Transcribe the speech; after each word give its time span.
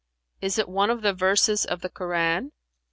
Is 0.41 0.57
it 0.57 0.67
one 0.67 0.89
of 0.89 1.03
the 1.03 1.13
verses 1.13 1.63
of 1.63 1.81
the 1.81 1.89
Koran?" 1.89 2.53